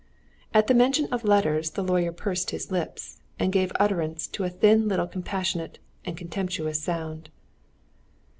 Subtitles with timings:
[0.51, 4.43] At the mention of letters the lawyer pursed up his lips, and gave utterance to
[4.43, 7.29] a thin little compassionate and contemptuous sound.